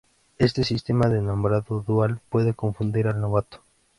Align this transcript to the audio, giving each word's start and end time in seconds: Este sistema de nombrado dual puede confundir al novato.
Este 0.39 0.63
sistema 0.63 1.09
de 1.09 1.21
nombrado 1.21 1.81
dual 1.85 2.21
puede 2.29 2.55
confundir 2.55 3.05
al 3.07 3.21
novato. 3.21 3.61